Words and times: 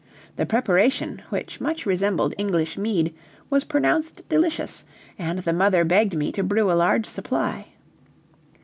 The 0.35 0.47
preparation, 0.47 1.21
which 1.29 1.61
much 1.61 1.85
resembled 1.85 2.33
English 2.39 2.75
mead, 2.75 3.13
was 3.51 3.63
pronounced 3.63 4.27
delicious, 4.27 4.83
and 5.19 5.37
the 5.37 5.53
mother 5.53 5.85
begged 5.85 6.15
me 6.17 6.31
to 6.31 6.41
brew 6.41 6.71
a 6.71 6.73
large 6.73 7.05
supply. 7.05 7.67